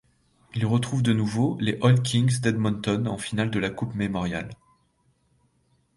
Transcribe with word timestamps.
Ils 0.55 0.65
retrouvent 0.65 1.03
de 1.03 1.13
nouveau 1.13 1.57
les 1.59 1.77
Oil 1.83 2.01
Kings 2.01 2.41
d'Edmonton 2.41 3.05
en 3.07 3.19
finale 3.19 3.51
de 3.51 3.59
la 3.59 3.69
Coupe 3.69 3.93
Memorial. 3.93 4.49